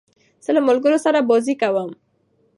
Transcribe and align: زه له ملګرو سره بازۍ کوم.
زه 0.45 0.51
له 0.55 0.61
ملګرو 0.67 0.97
سره 1.05 1.25
بازۍ 1.29 1.55
کوم. 1.61 1.91